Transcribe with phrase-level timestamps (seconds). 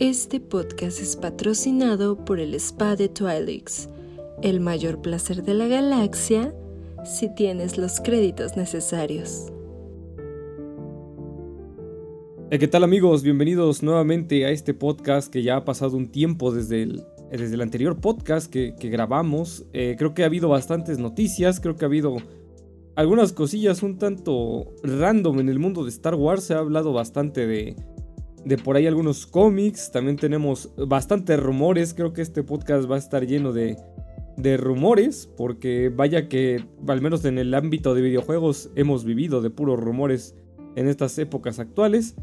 [0.00, 3.88] Este podcast es patrocinado por el Spa de Twilix,
[4.44, 6.54] el mayor placer de la galaxia
[7.04, 9.48] si tienes los créditos necesarios.
[12.52, 13.24] Eh, ¿Qué tal amigos?
[13.24, 17.60] Bienvenidos nuevamente a este podcast que ya ha pasado un tiempo desde el, desde el
[17.60, 19.66] anterior podcast que, grabamos.
[19.72, 22.18] Eh, creo que ha habido bastantes noticias, creo que ha habido
[22.94, 26.44] algunas cosillas un tanto random en el mundo de Star Wars.
[26.44, 27.74] Se ha hablado bastante de,
[28.48, 32.98] de por ahí algunos cómics, también tenemos bastantes rumores, creo que este podcast va a
[32.98, 33.76] estar lleno de,
[34.38, 39.50] de rumores, porque vaya que al menos en el ámbito de videojuegos hemos vivido de
[39.50, 40.34] puros rumores
[40.76, 42.14] en estas épocas actuales.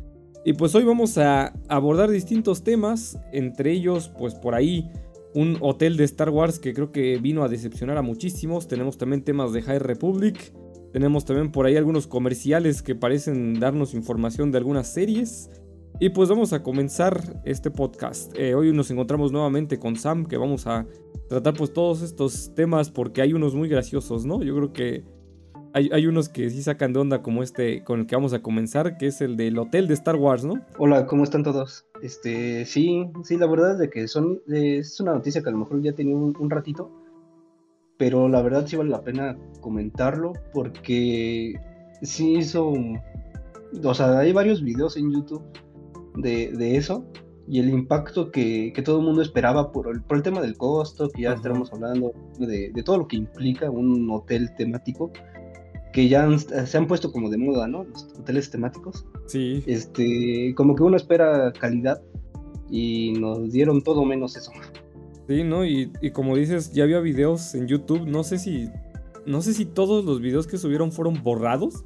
[0.43, 4.89] Y pues hoy vamos a abordar distintos temas, entre ellos pues por ahí
[5.35, 9.23] un hotel de Star Wars que creo que vino a decepcionar a muchísimos, tenemos también
[9.23, 10.53] temas de High Republic,
[10.91, 15.51] tenemos también por ahí algunos comerciales que parecen darnos información de algunas series,
[15.99, 18.37] y pues vamos a comenzar este podcast.
[18.37, 20.85] Eh, hoy nos encontramos nuevamente con Sam, que vamos a
[21.29, 24.43] tratar pues todos estos temas porque hay unos muy graciosos, ¿no?
[24.43, 25.05] Yo creo que
[25.73, 28.41] hay, hay, unos que sí sacan de onda como este con el que vamos a
[28.41, 30.61] comenzar, que es el del hotel de Star Wars, ¿no?
[30.77, 31.85] Hola, ¿cómo están todos?
[32.01, 35.59] Este, sí, sí, la verdad es de que son, es una noticia que a lo
[35.59, 36.91] mejor ya tenía un, un ratito,
[37.97, 41.55] pero la verdad sí vale la pena comentarlo porque
[42.01, 42.73] sí hizo,
[43.83, 45.43] o sea, hay varios videos en YouTube
[46.17, 47.05] de, eso
[47.47, 51.09] y el impacto que, todo el mundo esperaba por el, por el tema del costo,
[51.09, 55.11] que ya estábamos hablando de, todo lo que implica un hotel temático,
[55.93, 57.85] que ya se han puesto como de moda, ¿no?
[57.85, 59.05] Los hoteles temáticos.
[59.27, 59.63] Sí.
[59.65, 62.01] Este, como que uno espera calidad
[62.69, 64.51] y nos dieron todo menos eso.
[65.27, 65.65] Sí, ¿no?
[65.65, 68.69] Y, y como dices, ya había videos en YouTube, no sé si,
[69.25, 71.83] no sé si todos los videos que subieron fueron borrados,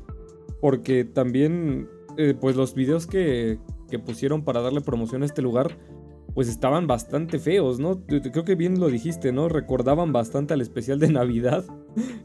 [0.60, 5.78] porque también, eh, pues los videos que, que pusieron para darle promoción a este lugar,
[6.34, 8.06] pues estaban bastante feos, ¿no?
[8.06, 9.50] Creo que bien lo dijiste, ¿no?
[9.50, 11.66] Recordaban bastante al especial de Navidad,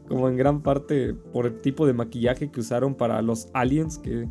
[0.07, 4.29] como en gran parte por el tipo de maquillaje que usaron para los aliens que,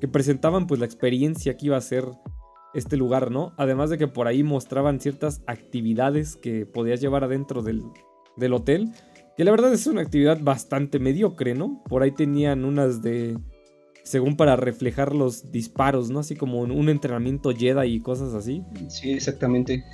[0.00, 2.04] que presentaban pues la experiencia que iba a ser
[2.74, 3.52] este lugar, ¿no?
[3.56, 7.82] Además de que por ahí mostraban ciertas actividades que podías llevar adentro del,
[8.36, 8.90] del hotel,
[9.36, 11.82] que la verdad es una actividad bastante mediocre, ¿no?
[11.88, 13.38] Por ahí tenían unas de
[14.10, 16.18] según para reflejar los disparos, ¿no?
[16.18, 18.64] Así como un entrenamiento Jedi y cosas así.
[18.88, 19.84] Sí, exactamente.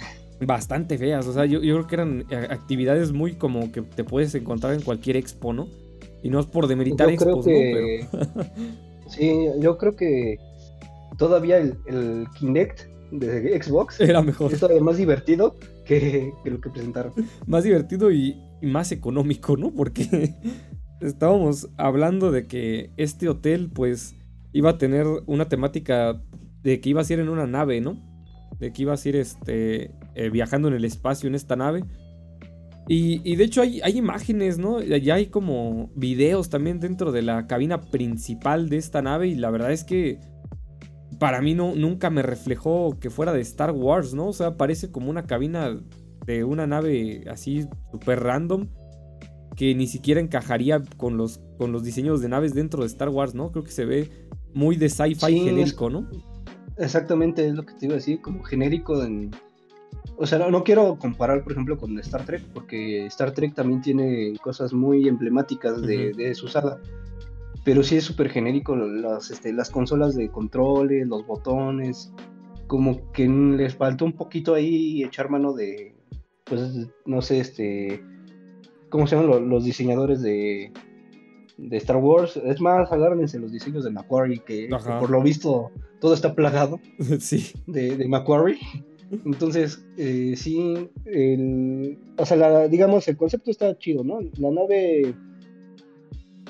[0.41, 4.34] Bastante feas, o sea, yo, creo que eran eh, actividades muy como que te puedes
[4.34, 5.69] encontrar en cualquier expo, ¿no?
[6.22, 7.53] Y no es por demeritar expos, ¿no?
[7.53, 8.09] Pero...
[9.10, 10.38] sí, yo creo que
[11.19, 14.50] todavía el, Kinect de Xbox era mejor.
[14.50, 17.12] Es todavía más divertido que, lo que presentaron.
[17.47, 19.72] Más divertido y, y más económico, ¿no?
[19.72, 20.34] Porque
[21.01, 24.15] estábamos hablando de que este hotel pues
[24.53, 26.23] iba a tener una temática
[26.62, 28.03] de que iba a ir en una nave, ¿no?
[28.59, 31.85] De que iba a ir este, eh, viajando en el espacio en esta nave.
[32.89, 34.81] Y, de hecho hay, hay, imágenes, ¿no?
[34.81, 39.51] Ya hay como videos también dentro de la cabina principal de esta nave y la
[39.51, 40.21] verdad es que
[41.19, 44.29] para mí no, nunca me reflejó que fuera de Star Wars, ¿no?
[44.29, 45.77] O sea, parece como una cabina
[46.27, 48.69] de una nave así súper random
[49.56, 53.34] que ni siquiera encajaría con los, con los diseños de naves dentro de Star Wars,
[53.34, 53.50] ¿no?
[53.50, 54.11] Creo que se ve
[54.53, 56.09] muy de sci-fi genérico, ¿no?
[56.77, 59.31] Exactamente, es lo que te iba a decir, como genérico en...
[60.19, 64.34] O sea, no, quiero comparar, por ejemplo, con Star Trek, porque Star Trek también tiene
[64.43, 66.78] cosas muy emblemáticas de, su saga,
[67.65, 72.12] pero sí es súper genérico las, este, las consolas de controles, los botones,
[72.67, 75.94] como que les faltó un poquito ahí echar mano de,
[76.44, 78.03] pues, no sé, este
[78.97, 80.73] ¿Cómo se llaman los, diseñadores de,
[81.59, 82.39] de Star Wars?
[82.39, 85.71] Es más, agárrense los diseños de Macquarie, que, por lo visto
[86.01, 86.81] todo está plagado
[87.21, 87.53] sí.
[87.67, 88.59] de, de Macquarie.
[89.27, 94.19] Entonces, eh, sí, el, o sea, digamos, el concepto está chido, ¿no?
[94.39, 95.15] La nave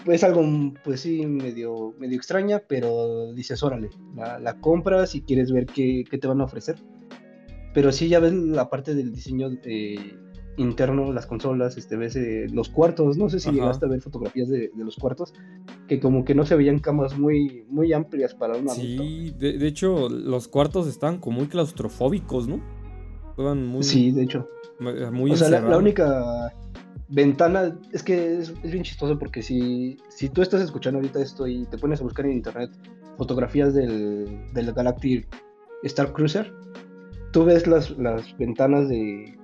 [0.07, 0.45] es algo,
[0.85, 6.17] pues sí, medio, medio extraña, pero dices, órale, la, compras y quieres ver qué, qué,
[6.17, 6.77] te van a ofrecer.
[7.75, 10.17] Pero sí, ya ves la parte del diseño de,
[10.57, 14.49] interno, las consolas, este, ves eh, los cuartos, no sé si llegaste a ver fotografías
[14.49, 15.35] de, los cuartos,
[15.89, 20.09] que como que no se veían camas muy, muy amplias para un Sí, de, hecho,
[20.09, 22.61] los cuartos estaban como muy claustrofóbicos, ¿no?
[23.31, 23.83] Estaban muy...
[23.83, 24.49] Sí, de hecho.
[24.79, 26.53] Muy o sea, la, única
[27.09, 31.65] ventana, es que es, bien chistoso porque si, si tú estás escuchando ahorita esto y
[31.67, 32.71] te pones a buscar en internet
[33.17, 35.27] fotografías del, del Galactic
[35.85, 36.53] Star Cruiser,
[37.33, 39.37] tú ves las, las ventanas de,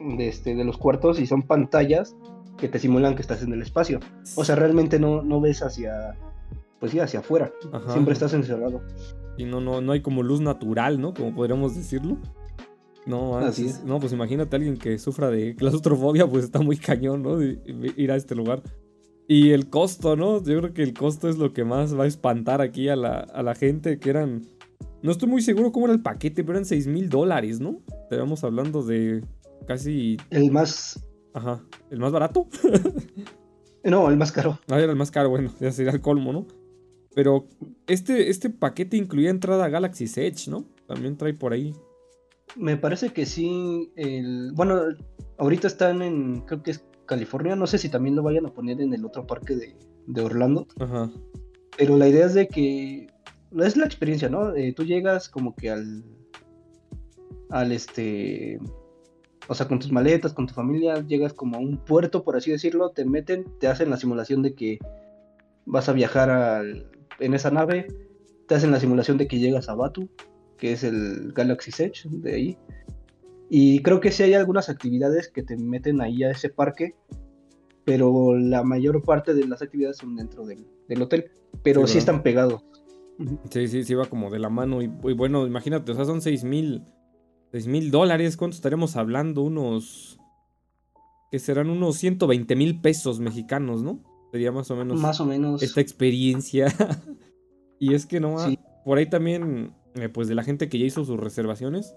[0.00, 2.16] de, este, de los cuartos y son pantallas
[2.58, 4.00] que te simulan que estás en el espacio.
[4.36, 6.16] O sea, realmente no, no ves hacia,
[6.80, 7.52] pues sí, hacia afuera.
[7.92, 8.82] Siempre estás encerrado.
[9.36, 11.14] Y no, no, no hay como luz natural, ¿no?
[11.14, 12.18] Como podríamos decirlo.
[13.06, 13.84] No, Así es.
[13.84, 17.40] no, pues imagínate a alguien que sufra de claustrofobia, pues está muy cañón, ¿no?
[17.40, 18.62] ir a este lugar.
[19.26, 20.42] Y el costo, ¿no?
[20.42, 23.20] Yo creo que el costo es lo que más va a espantar aquí a la,
[23.20, 24.42] a la gente, que eran...
[25.02, 27.80] No estoy muy seguro cómo era el paquete, pero eran 6 mil dólares, ¿no?
[28.02, 29.22] Estábamos hablando de
[29.66, 30.16] casi...
[30.30, 31.04] El más...
[31.34, 31.62] Ajá.
[31.90, 32.48] ¿El más barato?
[33.84, 34.58] no, el más caro.
[34.68, 36.46] Ah, era el más caro, bueno, ya sería el colmo, ¿no?
[37.14, 37.46] Pero
[37.86, 40.64] este, este paquete incluía entrada a Galaxy Edge, ¿no?
[40.86, 41.74] También trae por ahí
[42.56, 43.92] me parece que sí.
[44.54, 44.80] bueno,
[45.38, 47.56] ahorita están en, creo que es California.
[47.56, 50.66] No sé si también lo vayan a poner en el otro parque de, Orlando.
[50.80, 51.10] Ajá.
[51.76, 53.08] Pero la idea es de que
[53.56, 54.54] es la experiencia, ¿no?
[54.54, 56.04] Eh, tú llegas como que al,
[57.50, 58.58] al este,
[59.48, 62.50] o sea, con tus maletas, con tu familia, llegas como a un puerto, por así
[62.50, 64.78] decirlo, te meten, te hacen la simulación de que
[65.64, 66.64] vas a viajar
[67.18, 67.86] en esa nave,
[68.46, 70.08] te hacen la simulación de que llegas a Batu,
[70.58, 72.58] que es el Galaxy Edge de ahí.
[73.48, 76.94] Y creo que sí hay algunas actividades que te meten ahí a ese parque,
[77.84, 80.66] pero la mayor parte de las actividades son dentro del,
[81.00, 81.30] hotel,
[81.62, 82.62] pero sí, están pegados.
[83.50, 84.82] Sí, sí, sí, va como de la mano.
[84.82, 86.82] Y, bueno, imagínate, o sea, son 6 mil,
[87.52, 88.36] mil dólares.
[88.36, 89.42] ¿Cuánto estaremos hablando?
[89.42, 90.18] Unos.
[91.30, 94.02] que serán unos 120 mil pesos mexicanos, ¿no?
[94.32, 95.00] Sería más o menos.
[95.00, 95.62] Más o menos.
[95.62, 96.66] Esta experiencia.
[97.78, 98.36] y es que no.
[98.84, 101.94] Por ahí también eh, pues de la gente que ya hizo sus reservaciones,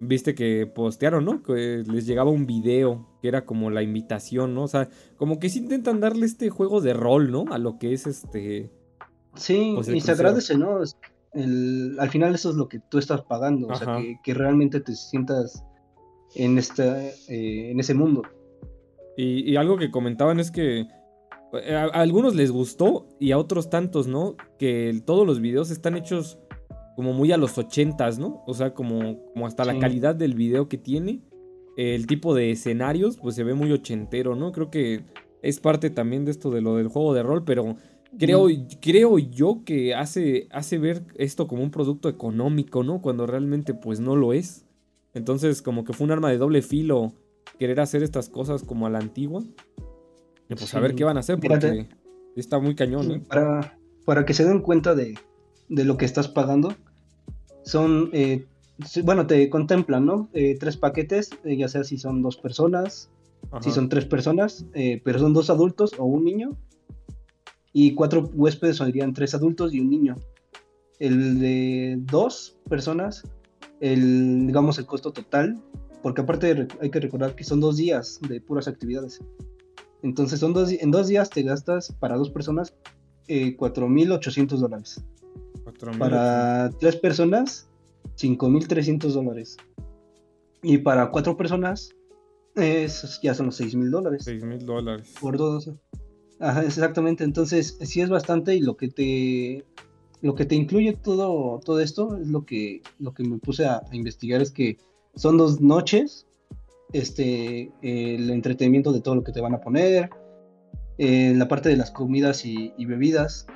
[0.00, 1.42] viste que postearon, ¿no?
[1.42, 4.64] Que les llegaba un video que era como la invitación, ¿no?
[4.64, 7.46] O sea, como que sí intentan darle este juego de rol, ¿no?
[7.50, 8.70] A lo que es este...
[9.34, 10.80] Sí, pues, y se agradece, ¿no?
[11.36, 15.64] Al final eso es lo que tú estás pagando, o sea, que, realmente te sientas
[16.34, 18.22] en, esta, eh, en ese mundo.
[19.16, 20.86] Y, algo que comentaban es que
[21.52, 24.36] eh, a, algunos les gustó y a otros tantos, ¿no?
[24.58, 26.38] Que todos los videos están hechos
[26.96, 28.42] como muy a los ochentas, ¿no?
[28.46, 31.22] O sea, como, como hasta la calidad del video que tiene.
[31.76, 34.50] El tipo de escenarios, pues se ve muy ochentero, ¿no?
[34.52, 35.04] Creo que
[35.42, 37.76] es parte también de esto de lo del juego de rol, pero
[38.18, 38.48] creo,
[38.80, 43.00] creo yo que hace, hace ver esto como un producto económico, ¿no?
[43.00, 44.64] Cuando realmente pues no lo es.
[45.14, 47.12] Entonces como que fue un arma de doble filo
[47.58, 49.42] querer hacer estas cosas como a la antigua.
[50.48, 51.88] Y pues a ver qué van a hacer porque
[52.36, 53.22] está muy cañón, ¿eh?
[53.26, 55.18] Para, para que se den cuenta de,
[55.68, 56.74] de lo que estás pagando,
[57.64, 58.46] son, eh,
[59.02, 60.28] bueno, te contemplan, ¿no?
[60.32, 63.10] Eh, tres paquetes, eh, ya sea si son dos personas,
[63.60, 64.66] si son tres personas,
[65.04, 66.56] pero son dos adultos o un niño.
[67.78, 70.16] Y cuatro huéspedes serían tres adultos y un niño.
[70.98, 73.22] El de dos personas,
[73.80, 75.60] el, digamos, el costo total,
[76.02, 79.20] porque aparte hay que recordar que son dos días de puras actividades.
[80.02, 82.74] Entonces son dos, en dos días te gastas para dos personas
[83.28, 85.04] 4.800 dólares.
[85.98, 87.68] Para tres personas,
[88.16, 89.58] 5.300 dólares.
[90.62, 91.90] Y para cuatro personas,
[92.54, 94.26] es, ya son los 6.000 dólares.
[94.26, 95.14] 6.000 dólares.
[95.20, 95.70] Por dos.
[96.40, 97.24] Ajá, exactamente.
[97.24, 99.64] Entonces, sí es bastante y lo que te
[100.22, 103.82] lo que te incluye todo, todo esto es lo que, lo que me puse a,
[103.92, 104.78] investigar es que
[105.14, 106.26] son dos noches,
[106.92, 110.10] este, el entretenimiento de todo lo que te van a poner,
[110.98, 113.46] en eh, la parte de las comidas y bebidas,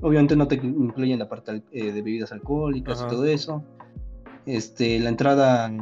[0.00, 3.62] Obviamente no te incluyen la parte eh, de bebidas alcohólicas y todo eso.
[4.44, 5.72] Este, la entrada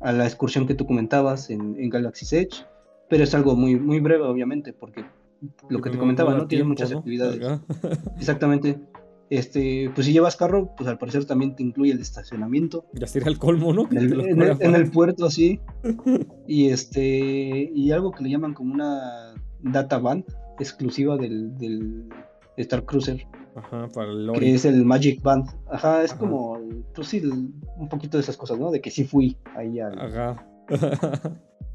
[0.00, 2.66] a la excursión que tú comentabas en, Galaxy Edge,
[3.08, 5.04] pero es algo muy, muy breve, obviamente, porque
[5.68, 6.46] lo que te comentaba, ¿no?
[6.46, 7.40] Tiene muchas actividades.
[8.18, 8.78] Exactamente.
[9.30, 12.84] Este, pues si llevas carro, pues al parecer también te incluye el estacionamiento.
[12.94, 13.88] Ya sería el colmo, ¿no?
[13.90, 15.60] En el, puerto, sí.
[16.48, 20.24] y este, y algo que le llaman como una data band
[20.58, 22.08] exclusiva del,
[22.56, 23.24] Star Cruiser.
[23.54, 25.48] Ajá, para el Que es el Magic Band.
[25.70, 26.58] Ajá, es como,
[26.92, 28.72] pues sí, un poquito de esas cosas, ¿no?
[28.72, 30.46] De que sí fui ahí a Ajá.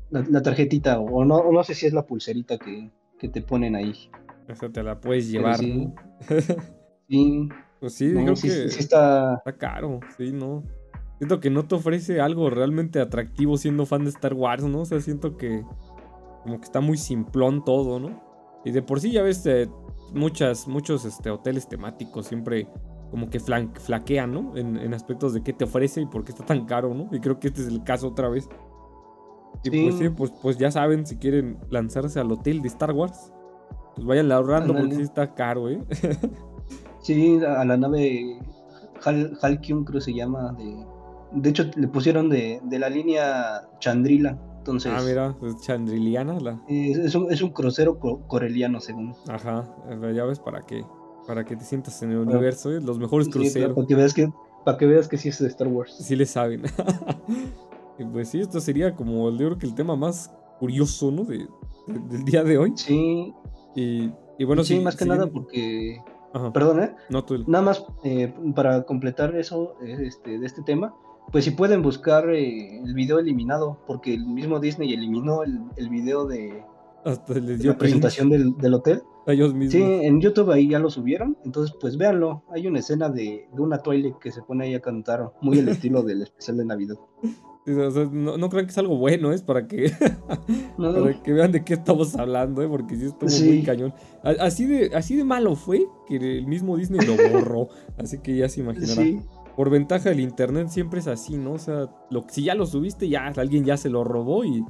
[0.10, 3.94] la, tarjetita, o no, no sé si es la pulserita que, te ponen ahí.
[4.48, 5.58] Esa te la puedes llevar.
[5.58, 5.90] Sí.
[7.10, 7.50] sí.
[7.80, 9.36] Pues sí, creo que está...
[9.36, 10.64] está caro, sí, ¿no?
[11.18, 14.82] Siento que no te ofrece algo realmente atractivo siendo fan de Star Wars, ¿no?
[14.82, 15.64] O sea, siento que
[16.44, 18.24] como que está muy simplón todo, ¿no?
[18.66, 19.68] Y de por sí ya ves, eh,
[20.14, 22.68] muchas, muchos este, hoteles temáticos siempre
[23.12, 24.58] como que flaquean, ¿no?
[24.58, 27.10] En, aspectos de qué te ofrece y por qué está tan caro, ¿no?
[27.12, 28.50] Y creo que este es el caso otra vez.
[29.64, 33.32] Y pues sí, pues, pues ya saben, si quieren lanzarse al hotel de Star Wars,
[33.96, 35.82] pues vayan ahorrando porque sí está caro, ¿eh?
[37.02, 38.40] sí, a la nave
[39.04, 40.54] Hal Halkium creo se llama.
[40.54, 40.86] De,
[41.32, 44.40] de hecho, le pusieron de, de la línea Chandrila
[44.90, 46.62] ah, mira, es chandriliana la.
[46.68, 49.14] Es, un, es un crucero coreliano, según.
[49.28, 49.66] Ajá,
[50.14, 50.84] ya ves para qué.
[51.28, 52.80] Para que te sientas en el universo, ¿eh?
[52.82, 53.74] los mejores cruceros.
[53.74, 54.32] Para que, veas que,
[54.64, 55.96] para que veas que sí es de Star Wars.
[56.00, 56.64] Sí le saben.
[58.12, 61.24] Pues sí, esto sería como yo creo que el tema más curioso, ¿no?
[61.24, 61.48] De,
[61.88, 62.74] del día de hoy.
[62.76, 63.34] Sí.
[63.76, 66.02] Y, y bueno, sí, más que nada porque...
[66.54, 66.96] Perdón, ¿eh?
[67.10, 67.44] No, tú...
[67.48, 70.94] Nada más eh, para completar eso este, de este tema,
[71.32, 75.90] pues si pueden buscar eh, el video eliminado, porque el mismo Disney eliminó el, el
[75.90, 76.64] video de,
[77.06, 79.02] Hasta les dio la presentación del, del, hotel.
[79.26, 79.72] A ellos mismos.
[79.72, 82.44] Sí, en YouTube ahí ya lo subieron, entonces pues véanlo.
[82.50, 85.70] Hay una escena de, de una Twilight que se pone ahí a cantar, muy el
[85.70, 86.98] estilo del especial de Navidad.
[87.66, 89.92] no, no crean que es algo bueno, es para que
[90.78, 92.68] para que vean de qué estamos hablando, ¿eh?
[92.68, 93.94] porque sí estuvo muy cañón.
[94.24, 98.50] Así de, así de malo fue que el mismo Disney lo borró, así que ya
[98.50, 99.26] se imaginarán.
[99.56, 101.54] Por ventaja del internet siempre es así, ¿no?
[101.54, 104.64] O sea, lo, si ya lo subiste, ya alguien ya se lo robó y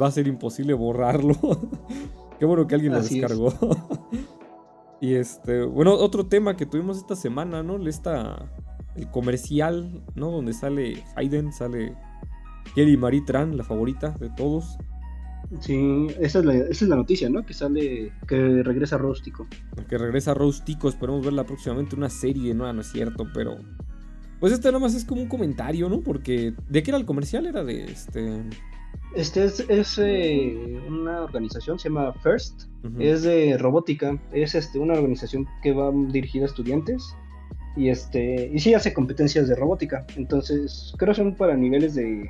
[0.00, 1.34] va a ser imposible borrarlo.
[2.38, 3.52] qué bueno que alguien lo descargó.
[5.00, 7.84] y este, bueno, otro tema que tuvimos esta semana, ¿no?
[7.86, 8.48] Esta,
[8.94, 10.30] el comercial, ¿no?
[10.30, 11.96] Donde sale Hayden, sale
[12.74, 14.78] Kelly Marie Tran, la favorita de todos.
[15.60, 17.44] Sí, esa es, la, esa es la noticia, ¿no?
[17.44, 19.46] Que sale, que regresa Rústico.
[19.88, 23.56] Que regresa Rústico, esperemos verla próximamente una serie, no, no es cierto, pero...
[24.40, 26.00] Pues este nada más es como un comentario, ¿no?
[26.00, 26.52] Porque...
[26.68, 27.46] ¿De qué era el comercial?
[27.46, 28.42] Era de este...
[29.14, 32.64] Este es, es eh, una organización, se llama First,
[32.98, 37.16] es de robótica, es este, una organización que va dirigida a estudiantes
[37.76, 42.28] y este y sí hace competencias de robótica, entonces creo que son para niveles de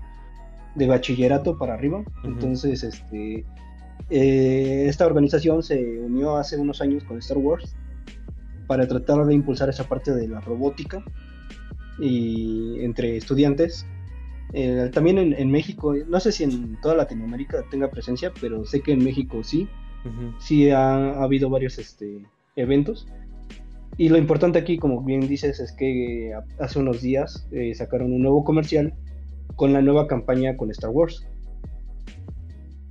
[0.76, 2.04] de bachillerato para arriba.
[2.22, 3.44] Entonces, este,
[4.10, 7.74] eh, esta organización se unió hace unos años con Star Wars
[8.66, 11.02] para tratar de impulsar esa parte de la robótica
[11.98, 13.86] y entre estudiantes.
[14.52, 18.92] Eh, también en, México, no sé si en toda Latinoamérica tenga presencia, pero sé que
[18.92, 19.68] en México sí,
[20.38, 22.20] sí ha, habido varios este,
[22.54, 23.08] eventos.
[23.98, 28.22] Y lo importante aquí, como bien dices, es que hace unos días eh, sacaron un
[28.22, 28.94] nuevo comercial
[29.56, 31.26] con la nueva campaña con Star Wars.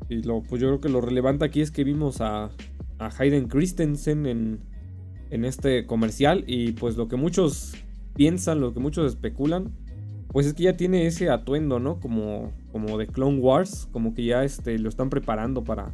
[0.10, 2.51] Y pues yo creo que lo relevante aquí es que vimos a,
[3.00, 4.60] a Hayden Christensen en,
[5.29, 7.74] en este comercial y pues lo que muchos
[8.13, 9.74] piensan, lo que muchos especulan,
[10.29, 12.00] pues es que ya tiene ese atuendo, ¿no?
[12.00, 15.93] Como, como de Clone Wars, como que ya este, lo están preparando para,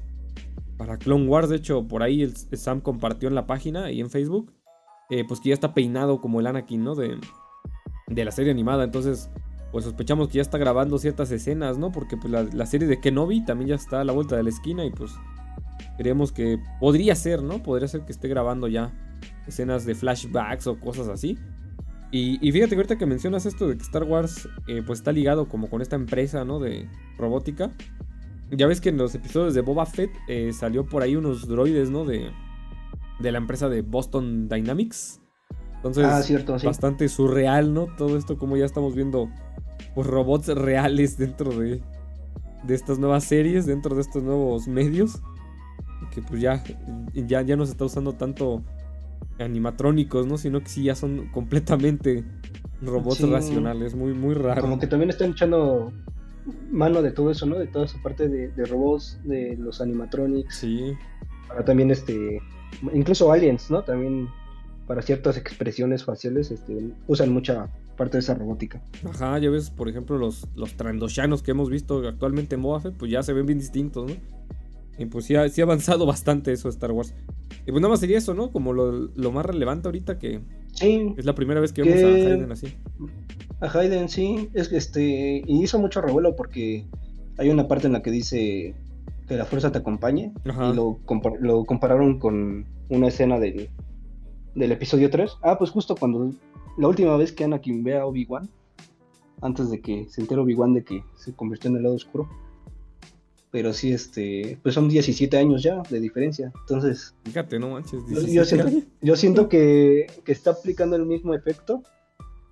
[0.78, 1.50] para Clone Wars.
[1.50, 4.52] De hecho, por ahí Sam compartió en la página y en Facebook,
[5.10, 6.96] eh, pues que ya está peinado como el Anakin, ¿no?
[6.96, 7.18] De,
[8.08, 8.84] de la serie animada.
[8.84, 9.30] Entonces,
[9.72, 11.92] pues sospechamos que ya está grabando ciertas escenas, ¿no?
[11.92, 14.86] Porque pues la, serie de Kenobi también ya está a la vuelta de la esquina
[14.86, 15.12] y pues
[15.98, 17.64] creemos que podría ser, ¿no?
[17.64, 18.92] Podría ser que esté grabando ya
[19.48, 21.38] escenas de flashbacks o cosas así.
[22.14, 25.48] Y, fíjate que ahorita que mencionas esto de que Star Wars eh, pues está ligado
[25.48, 26.60] como con esta empresa, ¿no?
[26.60, 27.72] De robótica.
[28.50, 31.90] Ya ves que en los episodios de Boba Fett eh, salió por ahí unos droides,
[31.90, 32.04] ¿no?
[32.04, 32.30] De,
[33.22, 35.22] de la empresa de Boston Dynamics.
[35.78, 37.88] Entonces, ah, cierto, bastante surreal, ¿no?
[37.98, 39.30] Todo esto como ya estamos viendo
[39.96, 41.82] pues, robots reales dentro de,
[42.64, 45.22] de estas nuevas series, dentro de estos nuevos medios.
[46.14, 46.64] Que pues ya,
[47.14, 48.64] ya, ya no se está usando tanto
[49.40, 50.38] animatrónicos, ¿no?
[50.38, 52.24] Sino que sí ya son completamente
[52.82, 54.62] robots racionales, muy, muy raro.
[54.62, 55.94] Como que también están echando
[56.72, 57.58] mano de todo eso, ¿no?
[57.58, 60.56] De toda esa parte de, de robots, de los animatronics.
[60.56, 60.94] Sí.
[61.48, 62.42] Para también este.
[62.94, 63.84] Incluso aliens, ¿no?
[63.84, 64.28] También
[64.88, 68.82] para ciertas expresiones faciales este, usan mucha parte de esa robótica.
[69.10, 73.12] Ajá, ya ves, por ejemplo, los, los trandoshanos que hemos visto actualmente en Boba pues
[73.12, 74.16] ya se ven bien distintos, ¿no?
[74.98, 77.14] Y pues sí ha, sí ha avanzado bastante eso de Star Wars.
[77.66, 78.52] Y pues nada más sería eso, ¿no?
[78.52, 80.42] Como lo, más relevante ahorita que
[80.74, 82.76] sí, es la primera vez que vemos a Hayden así.
[83.60, 86.86] A Hayden, sí, es este, y hizo mucho revuelo porque
[87.38, 88.76] hay una parte en la que dice
[89.28, 91.00] que la fuerza te acompañe y lo,
[91.40, 93.70] lo compararon con una escena del,
[94.56, 95.32] del episodio 3.
[95.44, 96.32] Ah, pues justo cuando
[96.78, 98.50] la última vez que Anakin ve a Obi-Wan,
[99.42, 102.30] antes de que se entere Obi-Wan de que se convirtió en el lado oscuro.
[103.52, 106.54] Pero sí, este, pues son 17 años ya de diferencia.
[106.62, 108.02] Entonces, fíjate, no manches.
[108.32, 108.46] Yo,
[109.16, 111.84] siento, que, está aplicando el mismo efecto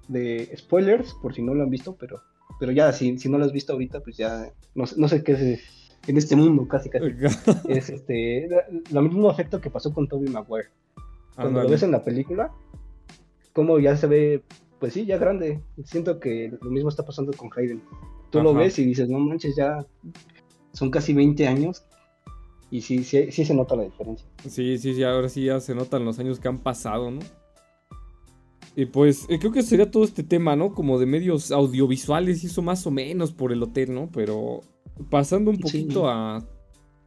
[0.10, 2.22] de spoilers, por si no lo han visto, pero,
[2.60, 5.62] pero ya, si, si no lo has visto ahorita, pues ya no, sé qué es
[6.08, 7.06] en este mundo, casi casi.
[7.70, 8.50] es este,
[8.92, 10.70] lo mismo efecto que pasó con Toby Maguire.
[11.36, 12.52] Cuando lo ves en la película,
[13.60, 14.42] como ya se ve,
[14.80, 15.62] pues sí, ya grande.
[15.84, 17.82] Siento que lo mismo está pasando con Hayden.
[18.30, 19.86] Tú lo ves y dices, no manches, ya
[20.72, 21.84] son casi 20 años.
[22.72, 24.26] Y sí, sí, sí se nota la diferencia.
[24.48, 27.20] Sí, sí, sí, ahora sí ya se notan los años que han pasado, ¿no?
[28.78, 30.74] Y pues eh, creo que sería todo este tema, ¿no?
[30.74, 34.10] Como de medios audiovisuales y eso más o menos por el hotel, ¿no?
[34.14, 34.62] Pero
[35.10, 36.48] pasando un poquito a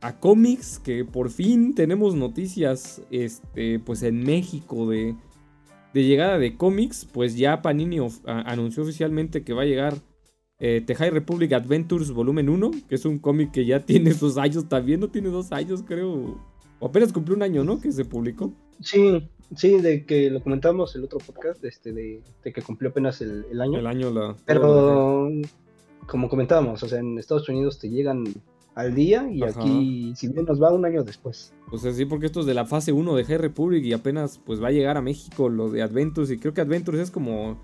[0.02, 5.14] a cómics, que por fin tenemos noticias, este, pues en México de,
[5.92, 9.94] de llegada de cómics, pues ya Panini anunció oficialmente que va a llegar
[10.58, 14.38] eh, The High Republic Adventures Volumen 1, que es un cómic que ya tiene sus
[14.38, 16.40] años también, no tiene dos años, creo.
[16.78, 17.80] O apenas cumplió un año, ¿no?
[17.80, 18.52] Que se publicó.
[18.80, 23.60] Sí, sí, de que lo comentamos el otro podcast, este, de, que cumplió apenas el,
[23.60, 23.78] año.
[23.78, 24.36] El año la.
[24.46, 25.30] Pero,
[26.06, 28.24] como comentábamos, o sea, en Estados Unidos te llegan
[28.74, 31.52] al día y aquí, si bien nos va, un año después.
[31.68, 34.62] Pues sí, porque esto es de la fase 1 de High Republic y apenas pues
[34.62, 37.58] va a llegar a México lo de Adventures y creo que Adventures es como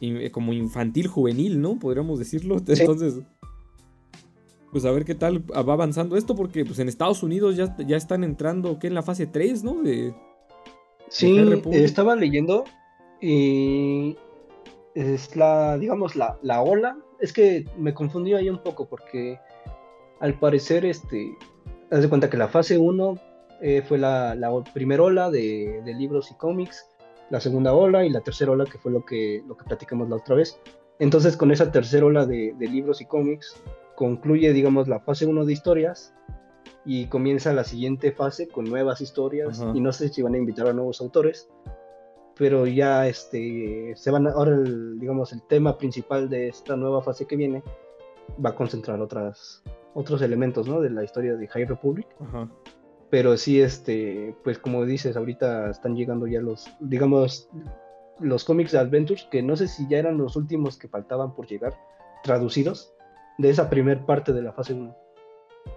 [0.00, 1.78] eh, como infantil juvenil, ¿no?
[1.78, 2.56] Podríamos decirlo.
[2.58, 3.20] Entonces,
[4.70, 7.96] pues a ver qué tal va avanzando esto, porque pues en Estados Unidos ya, ya
[7.96, 8.86] están entrando, ¿qué?
[8.86, 9.82] En la fase 3, ¿no?
[9.82, 10.14] De,
[11.08, 11.36] sí,
[11.72, 12.64] estaba leyendo
[13.20, 14.16] y
[14.94, 16.96] es la, digamos, la, la ola.
[17.20, 19.40] Es que me confundí ahí un poco porque
[20.20, 21.36] al parecer, este,
[21.90, 23.18] haz de cuenta que la fase 1
[23.60, 26.86] eh, fue la, la primera ola de, de libros y cómics
[27.30, 30.16] la segunda ola y la tercera ola, que fue lo que, lo que platicamos la
[30.16, 30.58] otra vez.
[30.98, 33.60] Entonces, con esa tercera ola de, libros y cómics,
[33.94, 36.14] concluye, digamos, la fase 1 de historias
[36.84, 39.62] y comienza la siguiente fase con nuevas historias.
[39.74, 41.48] Y no sé si van a invitar a nuevos autores,
[42.36, 47.26] pero ya este, se van, ahora, el, digamos, el tema principal de esta nueva fase
[47.26, 47.62] que viene
[48.44, 49.62] va a concentrar otras,
[49.98, 50.80] otros elementos, ¿no?
[50.80, 52.06] De la historia de High Republic.
[52.20, 52.48] Ajá.
[53.10, 57.48] Pero sí, este, pues como dices, ahorita están llegando ya los, digamos,
[58.20, 61.48] los cómics de Adventures, que no sé si ya eran los últimos que faltaban por
[61.48, 61.74] llegar,
[62.22, 62.92] traducidos,
[63.38, 64.94] de esa primer parte de la fase 1.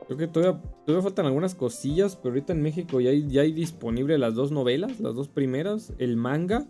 [0.06, 3.54] Creo que todavía, todavía faltan algunas cosillas, pero ahorita en México ya hay, ya hay
[3.54, 6.68] disponible las dos novelas, las dos primeras, el manga.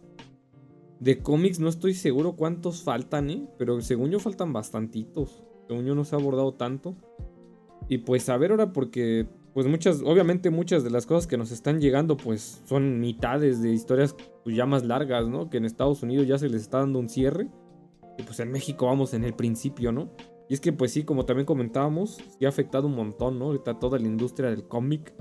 [0.99, 3.47] De cómics no estoy seguro cuántos faltan, ¿eh?
[3.57, 5.43] Pero según yo faltan bastantitos.
[5.67, 6.95] Según yo no se ha abordado tanto.
[7.91, 11.51] Y pues a ver ahora porque pues muchas, obviamente muchas de las cosas que nos
[11.51, 15.49] están llegando pues son mitades de historias pues, ya más largas, ¿no?
[15.49, 17.49] Que en Estados Unidos ya se les está dando un cierre.
[18.17, 20.09] Y pues en México vamos en el principio, ¿no?
[20.47, 23.47] Y es que pues sí, como también comentábamos, sí ha afectado un montón, ¿no?
[23.47, 25.13] Ahorita toda la industria del cómic.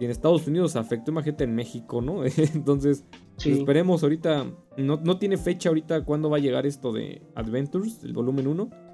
[0.00, 2.24] Y en Estados Unidos afectó, imagínate, en México, ¿no?
[2.54, 3.04] Entonces,
[3.36, 4.46] pues, esperemos ahorita,
[4.78, 8.89] no, no tiene fecha ahorita cuándo va a llegar esto de Adventures, el volumen 1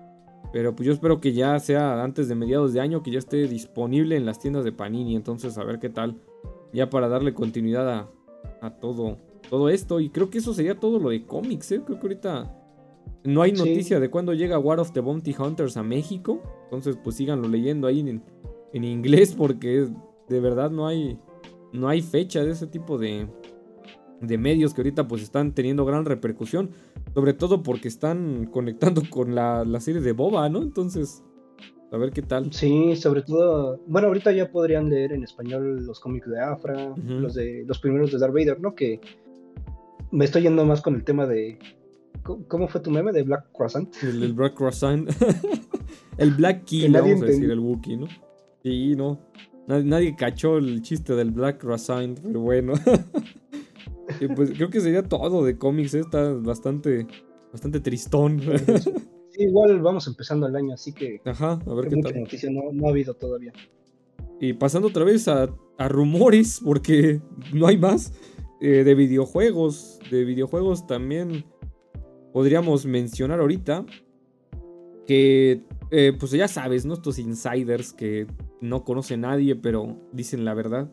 [0.53, 3.47] pero pues yo espero que ya sea antes de mediados de año, que ya esté
[3.49, 5.17] disponible en las tiendas de Panini.
[5.17, 6.17] Entonces, a ver qué tal.
[6.73, 8.09] Ya para darle continuidad
[8.61, 10.01] a, todo, todo esto.
[10.01, 11.83] Y creo que eso sería todo lo de cómics, ¿eh?
[11.85, 12.57] Creo que ahorita
[13.25, 16.41] no hay noticia de cuándo llega War of the Bounty Hunters a México.
[16.65, 18.23] Entonces, pues síganlo leyendo ahí en,
[18.73, 19.89] en inglés porque
[20.29, 21.19] de verdad no hay,
[21.73, 23.27] no hay fecha de ese tipo de,
[24.21, 26.71] de medios que ahorita pues están teniendo gran repercusión,
[27.15, 30.63] sobre todo porque están conectando con la, serie de Boba, ¿no?
[30.63, 31.23] Entonces,
[31.93, 32.53] a ver qué tal.
[32.53, 37.35] Sí, sobre todo, bueno, ahorita ya podrían leer en español los cómics de Afra, los
[37.35, 38.75] de los primeros de Darth Vader, ¿no?
[38.75, 39.01] Que
[40.11, 41.59] me estoy yendo más con el tema de
[42.49, 43.95] ¿cómo fue tu meme de Black Croissant?
[44.03, 45.09] El, Black Croissant.
[46.19, 48.07] el Black Key, vamos a decir, el Wookiee, ¿no?
[48.63, 49.19] Sí, no.
[49.69, 52.75] Nadie, nadie, cachó el chiste del Black Croissant, pero bueno.
[54.37, 56.01] pues creo que sería todo de cómics, ¿eh?
[56.01, 57.07] está bastante,
[57.53, 58.41] bastante tristón.
[59.37, 61.21] Sí, igual vamos empezando el año, así que.
[61.25, 62.21] Ajá, a ver qué tal.
[62.21, 63.53] noticia no, ha habido todavía.
[64.41, 65.49] Y pasando otra vez a,
[65.79, 67.21] rumores, porque
[67.53, 68.15] no hay más,
[68.61, 69.99] eh, de videojuegos.
[70.11, 71.45] De videojuegos también
[72.33, 73.85] podríamos mencionar ahorita
[75.07, 76.95] que, eh, pues ya sabes, ¿no?
[76.95, 78.27] Estos insiders que
[78.61, 80.91] no conoce nadie, pero dicen la verdad.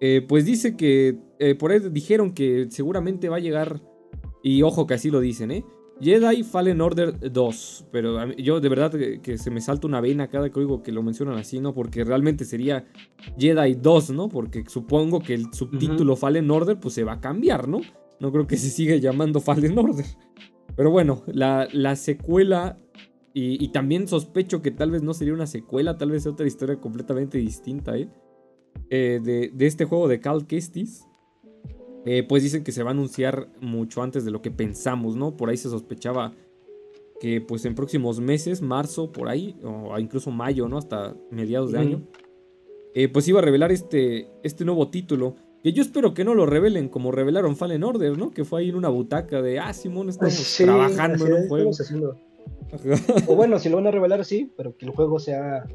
[0.00, 3.80] Eh, pues dice que eh, por ahí dijeron que seguramente va a llegar,
[4.42, 5.64] y ojo que así lo dicen, ¿eh?
[6.00, 10.50] Jedi Fallen Order 2, pero yo de verdad que, se me salta una vena cada
[10.50, 11.72] que oigo que lo mencionan así, ¿no?
[11.72, 12.86] Porque realmente sería
[13.38, 14.28] Jedi 2, ¿no?
[14.28, 17.80] Porque supongo que el subtítulo Fallen Order pues se va a cambiar, ¿no?
[18.20, 20.04] No creo que se siga llamando Fallen Order.
[20.76, 22.78] Pero bueno, la, secuela,
[23.32, 26.46] y, y, también sospecho que tal vez no sería una secuela, tal vez sea otra
[26.46, 28.10] historia completamente distinta, ¿eh?
[28.90, 31.06] Eh, de, este juego de Cal Kestis,
[32.04, 35.36] eh, pues dicen que se va a anunciar mucho antes de lo que pensamos, ¿no?
[35.36, 36.32] Por ahí se sospechaba
[37.20, 40.78] que pues en próximos meses, marzo, por ahí, o incluso mayo, ¿no?
[40.78, 42.02] Hasta mediados de año,
[42.94, 45.34] eh, pues iba a revelar este, este nuevo título.
[45.62, 48.30] Que yo espero que no lo revelen como revelaron Fallen Order, ¿no?
[48.30, 51.70] Que fue ahí en una butaca de, ah, Simón, estamos trabajando en un juego.
[53.26, 55.66] o bueno, si lo van a revelar, sí, pero que el juego sea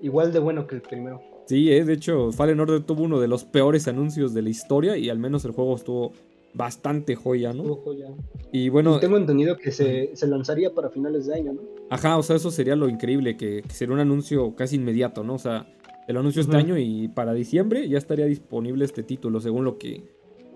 [0.00, 1.20] igual de bueno que el primero.
[1.46, 4.96] Sí, eh, de hecho, Fallen Order tuvo uno de los peores anuncios de la historia
[4.96, 6.12] y al menos el juego estuvo
[6.54, 7.62] bastante joya, ¿no?
[7.62, 8.08] Estuvo joya.
[8.50, 8.98] Y bueno.
[8.98, 11.60] tengo entendido que se, lanzaría para finales de año, ¿no?
[11.88, 15.34] Ajá, o sea, eso sería lo increíble, que, sería un anuncio casi inmediato, ¿no?
[15.34, 15.72] O sea,
[16.08, 20.02] el anuncio este año y para diciembre ya estaría disponible este título, según lo que,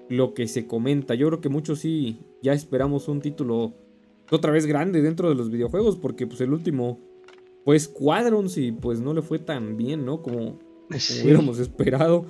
[0.08, 1.14] lo que se comenta.
[1.14, 3.74] Yo creo que muchos sí ya esperamos un título
[4.32, 6.98] otra vez grande dentro de los videojuegos, porque pues el último
[7.64, 10.22] fue Squadrons y pues no le fue tan bien, ¿no?
[10.22, 10.58] Como,
[11.22, 12.26] hubiéramos esperado.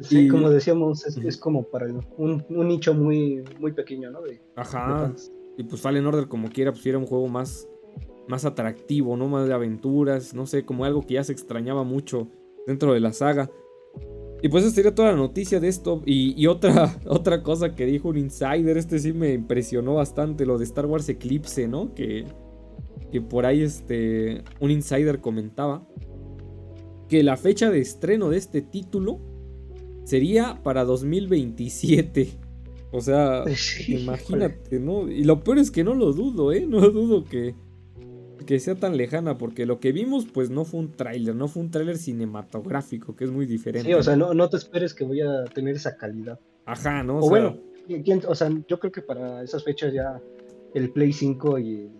[0.00, 4.20] Sí, como decíamos, es, como para un, nicho muy, muy pequeño, ¿no?
[4.54, 5.12] Ajá.
[5.56, 7.68] y pues Fallen Order como quiera, pues era un juego más,
[8.28, 9.26] más atractivo, ¿no?
[9.28, 12.28] Más de aventuras, no sé, como algo que ya se extrañaba mucho
[12.66, 13.50] dentro de la saga.
[14.40, 16.00] Y pues esa sería toda la noticia de esto.
[16.06, 20.64] Y, otra, otra cosa que dijo un insider, este sí me impresionó bastante, lo de
[20.64, 21.92] Star Wars Eclipse, ¿no?
[21.92, 22.24] Que,
[23.10, 25.84] que por ahí este, un insider comentaba
[27.08, 29.20] que la fecha de estreno de este título
[30.04, 32.28] sería para 2027.
[32.90, 33.44] O sea,
[33.88, 35.08] imagínate, ¿no?
[35.08, 36.66] Y lo peor es que no lo dudo, ¿eh?
[36.66, 37.54] No dudo que,
[38.46, 41.62] que sea tan lejana, porque lo que vimos, pues no fue un tráiler, no fue
[41.62, 43.88] un tráiler cinematográfico, que es muy diferente.
[43.88, 46.40] Sí, o sea, no, no te esperes que voy a tener esa calidad.
[46.64, 47.18] Ajá, ¿no?
[47.18, 47.58] O, bueno,
[48.26, 50.20] o sea, yo creo que para esas fechas ya
[50.74, 51.90] el Play 5 y el,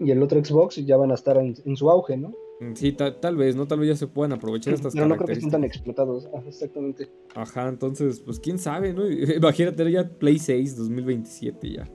[0.00, 2.34] y el otro Xbox ya van a estar en su auge, ¿no?
[2.62, 3.66] Mm, sí, tal vez, ¿no?
[3.66, 7.08] Tal vez ya se puedan aprovechar estas Pero no creo que estén tan explotados, exactamente.
[7.34, 9.08] Ajá, entonces, pues quién sabe, ¿no?
[9.36, 11.90] Imagínate ya Play 6 2027 ya.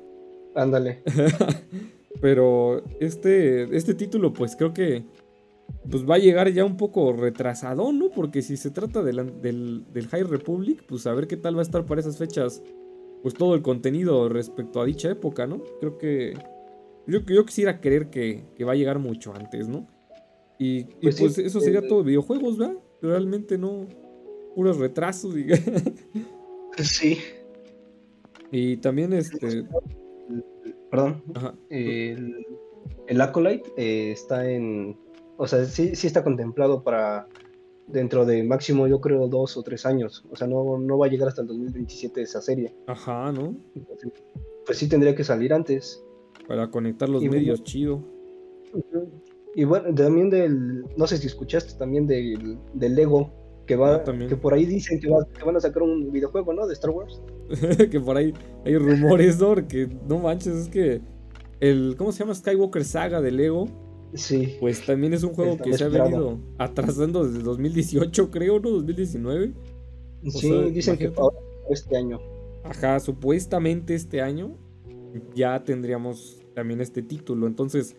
[0.55, 1.03] Ándale.
[2.21, 5.05] Pero este, este título, pues creo que
[5.89, 8.09] pues va a llegar ya un poco retrasado, ¿no?
[8.09, 11.63] Porque si se trata del, del, High Republic, pues a ver qué tal va a
[11.63, 12.63] estar para esas fechas,
[13.21, 15.61] pues todo el contenido respecto a dicha época, ¿no?
[15.79, 16.33] Creo que
[17.05, 19.87] yo, yo quisiera creer que, que va a llegar mucho antes, ¿no?
[20.59, 22.77] Y, pues, pues eso sería eh, todo videojuegos, ¿verdad?
[23.01, 23.87] Realmente no.
[24.55, 25.35] Puros retrasos.
[25.37, 25.47] Y...
[26.83, 27.19] sí.
[28.51, 29.65] Y también este.
[30.89, 31.23] Perdón.
[31.69, 32.45] El,
[33.07, 34.97] el Acolyte eh, está en.
[35.37, 37.27] O sea, sí, sí está contemplado para
[37.87, 40.25] dentro de máximo, yo creo, dos o tres años.
[40.29, 42.75] O sea, no, no va a llegar hasta el 2027 esa serie.
[42.87, 43.55] Ajá, ¿no?
[44.65, 46.03] Pues sí tendría que salir antes.
[46.47, 48.03] Para conectar los medios, chido.
[49.57, 53.31] Y bueno, también del, no sé si escuchaste también del, del Lego,
[53.65, 56.67] que va, ah, que por ahí dicen que, van a sacar un videojuego, ¿no?
[56.67, 57.19] De Star Wars.
[57.91, 59.55] que por ahí hay rumores, ¿no?
[59.67, 61.01] Que no manches, es que
[61.59, 62.35] el, ¿cómo se llama?
[62.35, 63.67] Skywalker Saga de Lego.
[64.13, 64.57] Sí.
[64.59, 68.69] Pues también es un juego que se ha venido atrasando desde 2018, creo, ¿no?
[68.69, 69.53] 2019.
[70.27, 71.11] sí, dicen que
[71.71, 72.19] este año.
[72.63, 74.55] Ajá, supuestamente este año
[75.33, 77.47] ya tendríamos también este título.
[77.47, 77.95] Entonces,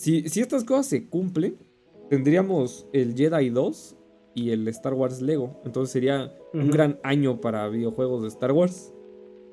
[0.00, 1.58] si, estas cosas se cumplen,
[2.08, 3.96] tendríamos el Jedi 2
[4.34, 5.60] y el Star Wars Lego.
[5.66, 8.94] Entonces sería un gran año para videojuegos de Star Wars.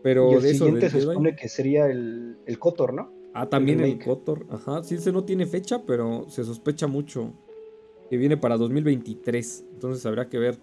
[0.04, 3.12] Pero y el siguiente se supone que sería el, el Kotor, ¿no?
[3.34, 4.48] Ah, también el, Kotor.
[4.50, 7.34] Ajá, sí, ese no tiene fecha, pero se sospecha mucho
[8.10, 9.66] que viene para 2023.
[9.74, 10.60] Entonces habrá que ver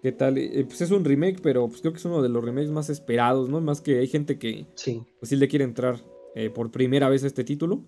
[0.00, 0.38] qué tal.
[0.38, 2.88] Eh, pues es un remake, pero pues creo que es uno de los remakes más
[2.88, 3.60] esperados, ¿no?
[3.60, 5.96] Más que hay gente que sí, pues sí le quiere entrar
[6.36, 7.82] eh, por primera vez a este título.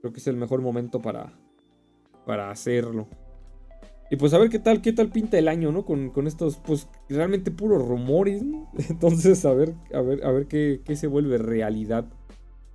[0.00, 1.32] Creo que es el mejor momento para,
[2.24, 3.08] para hacerlo.
[4.10, 5.84] Y pues a ver qué tal, qué tal pinta el año, ¿no?
[5.84, 8.42] Con, estos, pues realmente puros rumores,
[8.88, 12.08] Entonces, a ver, a ver, a ver qué, se vuelve realidad.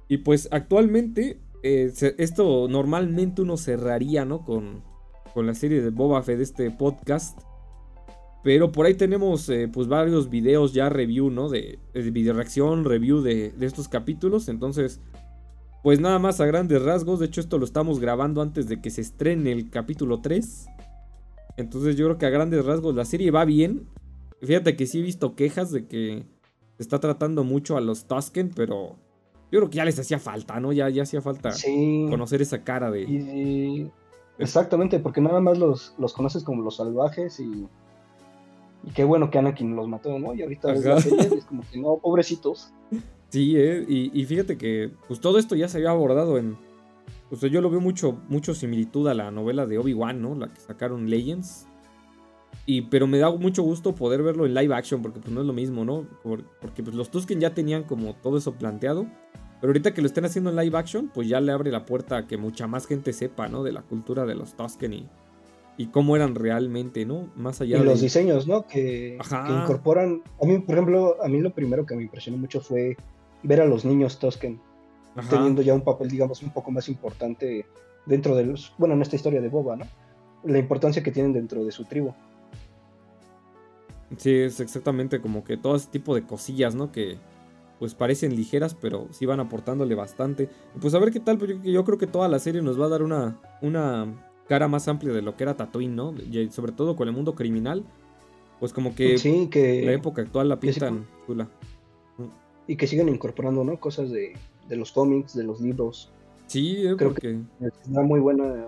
[0.08, 4.46] Y pues actualmente, eh, esto normalmente uno cerraría, ¿no?
[4.46, 4.84] Con,
[5.34, 7.40] con la serie de Boba Fett de este podcast.
[8.44, 11.50] Pero por ahí tenemos eh, pues varios videos ya review, ¿no?
[11.50, 14.50] De, de video reacción, review de, de estos capítulos.
[14.50, 15.00] Entonces,
[15.84, 18.90] pues nada más a grandes rasgos, de hecho esto lo estamos grabando antes de que
[18.90, 20.68] se estrene el capítulo 3.
[21.58, 23.86] Entonces yo creo que a grandes rasgos la serie va bien.
[24.42, 26.24] Fíjate que sí he visto quejas de que
[26.78, 28.96] se está tratando mucho a los Tusken, pero
[29.52, 30.72] yo creo que ya les hacía falta, ¿no?
[30.72, 31.52] Ya, ya hacía falta
[32.10, 33.92] conocer esa cara de...
[34.40, 37.68] Exactamente, porque nada más los, los conoces como los salvajes y...
[38.86, 40.34] Y qué bueno que Anakin los mató, ¿no?
[40.34, 42.74] Y ahorita es como que no, pobrecitos.
[43.34, 46.56] Sí, eh, y, fíjate que pues todo esto ya se había abordado en...
[47.30, 50.36] Pues yo lo veo mucho, mucho similitud a la novela de Obi-Wan, ¿no?
[50.36, 51.66] La que sacaron Legends.
[52.68, 55.48] Y, pero me da mucho gusto poder verlo en live action, porque pues no es
[55.48, 56.06] lo mismo, ¿no?
[56.22, 59.08] porque pues, los Tusken ya tenían como todo eso planteado.
[59.60, 62.18] Pero ahorita que lo estén haciendo en live action, pues ya le abre la puerta
[62.18, 63.64] a que mucha más gente sepa, ¿no?
[63.64, 65.10] De la cultura de los Tusken y,
[65.76, 67.32] y cómo eran realmente, ¿no?
[67.36, 67.86] Más allá de...
[67.86, 68.68] los diseños, ¿no?
[68.68, 70.22] Que, que, incorporan...
[70.40, 72.96] A mí, por ejemplo, a mí lo primero que me impresionó mucho fue
[73.44, 74.60] ver a los niños Tosken
[75.30, 77.66] teniendo ya un papel, digamos, un poco más importante
[78.06, 79.86] dentro de los, bueno, en esta historia de Boba, ¿no?
[80.44, 82.14] La importancia que tienen dentro de su tribu.
[84.18, 86.92] Sí, es exactamente como que todo ese tipo de cosillas, ¿no?
[86.92, 87.18] Que
[87.80, 90.50] pues parecen ligeras, pero sí van aportándole bastante.
[90.80, 92.90] pues a ver qué tal, pues yo, creo que toda la serie nos va a
[92.90, 94.08] dar una, una
[94.48, 96.14] cara más amplia de lo que era Tatooine, ¿no?
[96.14, 97.84] Y sobre todo con el mundo criminal.
[98.60, 99.16] Pues como que,
[99.52, 101.50] que la época actual la pintan chula
[102.68, 103.80] y que sigan incorporando, ¿no?
[103.80, 104.34] Cosas de,
[104.68, 106.12] de los cómics, de los libros.
[106.48, 107.40] Sí, eh, Creo porque...
[107.60, 108.66] que da muy buena,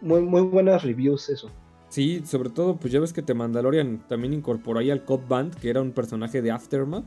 [0.00, 1.50] muy, muy buenas reviews eso.
[1.88, 5.54] Sí, sobre todo, pues ya ves que te Mandalorian también incorporó ahí al Cop Band,
[5.54, 7.06] que era un personaje de Aftermath.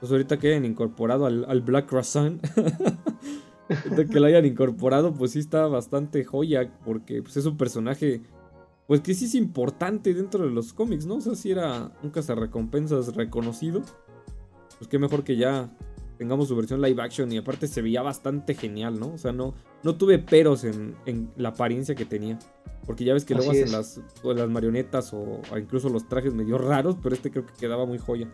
[0.00, 2.40] Pues ahorita que hayan incorporado al, al Black Rasan.
[3.68, 8.20] ahorita que lo hayan incorporado, pues sí está bastante joya, porque pues, es un personaje,
[8.86, 11.16] pues que sí es importante dentro de los cómics, ¿no?
[11.16, 13.82] O sea, si era un cazarrecompensas reconocido.
[14.84, 15.70] Pues qué mejor que ya
[16.18, 19.14] tengamos su versión live action y aparte se veía bastante genial, ¿no?
[19.14, 22.38] O sea, no, no tuve peros en, en la apariencia que tenía.
[22.84, 23.98] Porque ya ves que luego Así hacen es.
[23.98, 27.54] las, o las marionetas o, o incluso los trajes medio raros, pero este creo que
[27.54, 28.28] quedaba muy joya.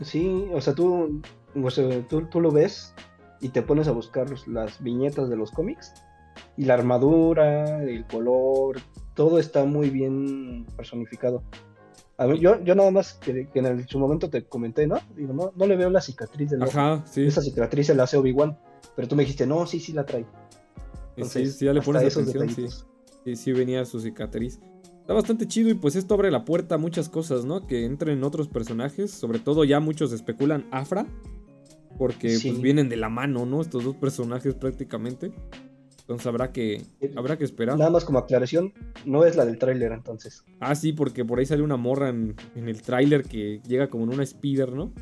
[0.00, 1.20] Sí, o sea, tú,
[1.62, 2.94] o sea, tú, tú lo ves
[3.42, 5.92] y te pones a buscar los- las viñetas de los cómics
[6.56, 8.80] y la armadura, el color,
[9.14, 11.42] todo está muy bien personificado.
[12.18, 14.98] A ver, yo, yo nada más que, que en el- su momento te comenté, ¿no?
[15.16, 16.70] Digo, no, no le veo la cicatriz del ojo.
[16.70, 17.22] Ajá, sí.
[17.24, 18.56] Esa cicatriz se la hace Obi-Wan,
[18.94, 20.20] pero tú me dijiste, no, sí, sí la trae.
[20.20, 20.30] Y sí,
[21.16, 22.66] Entonces, sí, ya le pones atención, sí.
[23.24, 24.60] Sí, sí venía su cicatriz.
[25.00, 27.66] Está bastante chido y pues esto abre la puerta a muchas cosas, ¿no?
[27.66, 31.06] Que entren otros personajes, sobre todo ya muchos especulan Afra,
[31.98, 32.50] porque Sí.
[32.50, 33.60] pues vienen de la mano, ¿no?
[33.60, 35.32] Estos dos personajes prácticamente.
[36.12, 36.82] Entonces habrá que,
[37.16, 37.76] habrá que esperar.
[37.78, 38.72] Nada más como aclaración,
[39.04, 40.44] no es la del tráiler entonces.
[40.60, 44.04] Ah, sí, porque por ahí sale una morra en, en el tráiler que llega como
[44.04, 44.92] en una speeder, ¿no?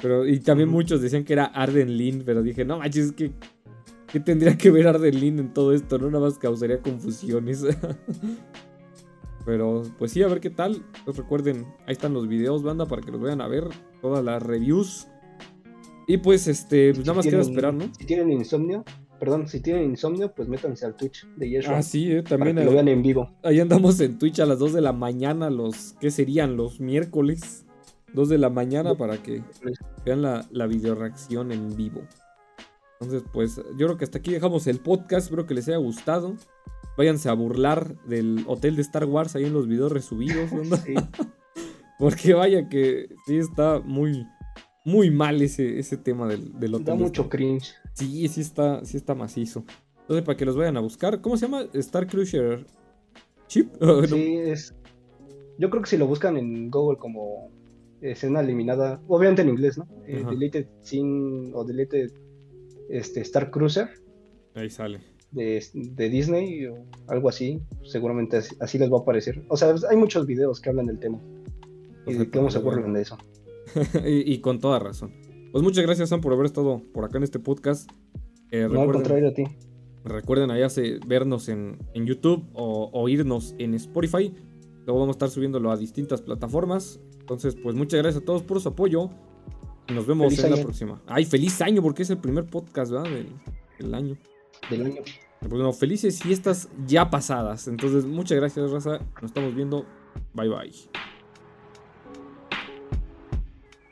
[0.00, 3.32] Pero, y también muchos decían que era Arden Lin, pero dije, no manches, es que.
[4.10, 5.96] ¿Qué tendría que ver Arden Lin en todo esto?
[5.98, 7.64] No, nada más causaría confusiones.
[9.44, 10.82] pero, pues sí, a ver qué tal.
[11.04, 13.64] Pues recuerden, ahí están los videos, banda, para que los vayan a ver.
[14.02, 15.06] Todas las reviews.
[16.06, 17.94] Y pues, este, pues Si nada más queda tienen- esperar, ¿no?
[17.96, 18.84] Si tienen insomnio,
[19.20, 21.78] perdón, si tienen insomnio, pues métanse al Twitch de Yeshua.
[21.78, 22.56] Ah, sí, eh, para también.
[22.56, 23.30] que lo vean en vivo.
[23.44, 25.94] Ahí andamos en Twitch a las 2 de la mañana, los.
[26.00, 26.56] ¿Qué serían?
[26.56, 27.64] Los miércoles.
[28.12, 29.40] 2 de la mañana para que
[30.04, 32.00] vean la, la videoreacción en vivo.
[33.00, 35.26] Entonces, pues, yo creo que hasta aquí dejamos el podcast.
[35.26, 36.34] Espero que les haya gustado.
[36.98, 40.64] Váyanse a burlar del hotel de Star Wars ahí en los videos resubidos, ¿no?
[40.76, 40.94] Sí.
[41.98, 44.26] Porque vaya que sí está muy,
[44.84, 46.86] muy mal ese, ese tema del, del hotel.
[46.86, 47.74] Da de mucho Star- cringe.
[47.94, 49.64] Sí, sí está, sí está macizo.
[50.02, 51.20] Entonces, para que los vayan a buscar.
[51.20, 51.66] ¿Cómo se llama?
[51.74, 52.66] Star Cruiser
[53.46, 53.70] Chip.
[53.80, 54.74] No, Sí, es.
[55.58, 57.50] Yo creo que si lo buscan en Google como
[58.00, 59.86] escena eliminada, obviamente en inglés, ¿no?
[60.06, 62.10] Eh, deleted Scene o Deleted
[62.88, 63.90] este, Star Cruiser
[64.54, 65.00] Ahí sale.
[65.32, 69.44] de, de Disney o algo así, seguramente así, así les va a aparecer.
[69.48, 71.20] O sea, hay muchos videos que hablan del tema
[72.06, 73.18] y de cómo se burlan de eso.
[74.06, 75.12] y, y con toda razón.
[75.52, 77.90] Pues muchas gracias, Sam, por haber estado por acá en este podcast.
[78.50, 79.44] Eh, No, al recuerden, contrario a ti.
[80.04, 80.68] recuerden allá
[81.06, 84.32] vernos en, en YouTube o oírnos en Spotify.
[84.86, 87.00] Luego vamos a estar subiéndolo a distintas plataformas.
[87.20, 89.10] Entonces, pues muchas gracias a todos por su apoyo.
[89.88, 91.02] Y nos vemos Feliz en la próxima.
[91.06, 93.10] Ay, feliz año, porque es el primer podcast, ¿verdad?
[93.10, 93.26] Del,
[93.78, 94.16] del año.
[94.70, 95.02] Del año.
[95.40, 97.66] Pues bueno, felices fiestas ya pasadas.
[97.66, 98.98] Entonces, muchas gracias, Raza.
[99.20, 99.84] Nos estamos viendo.
[100.34, 101.09] Bye bye.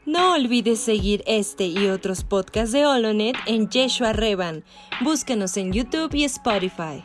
[0.08, 4.64] No olvides seguir este y otros podcasts de Holonet en Yeshua Revan.
[5.02, 7.02] Búscanos en YouTube y Spotify.